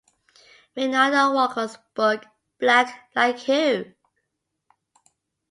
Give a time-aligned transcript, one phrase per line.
[0.75, 2.23] Rinaldo Walcott's book
[2.57, 3.85] Black Like Who?